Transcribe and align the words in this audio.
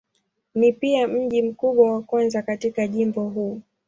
Ni 0.55 0.73
pia 0.73 1.07
mji 1.07 1.41
mkubwa 1.43 1.91
wa 1.91 2.01
kwanza 2.01 2.41
katika 2.41 2.87
jimbo 2.87 3.29
huu. 3.29 3.61